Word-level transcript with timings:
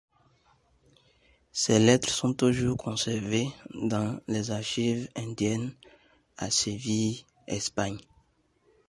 Ces 1.51 1.77
lettres 1.77 2.09
sont 2.09 2.33
toujours 2.33 2.75
conservées 2.75 3.49
dans 3.83 4.19
les 4.27 4.49
archives 4.49 5.07
indiennes 5.15 5.75
à 6.37 6.49
Séville, 6.49 7.23
Espagne. 7.45 7.99